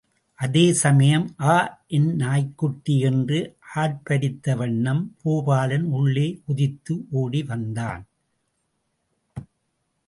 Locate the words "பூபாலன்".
5.23-5.85